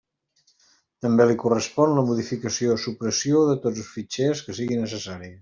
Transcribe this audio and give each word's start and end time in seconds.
També 1.05 1.27
li 1.31 1.35
correspon 1.43 1.93
la 1.97 2.05
modificació 2.07 2.73
o 2.77 2.79
supressió 2.87 3.45
de 3.51 3.55
tots 3.67 3.85
els 3.85 3.93
fitxers 3.99 4.45
que 4.49 4.59
sigui 4.63 4.83
necessari. 4.89 5.33